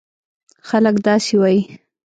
خلک 0.67 0.95
داسې 1.07 1.33
وایي: 1.41 1.61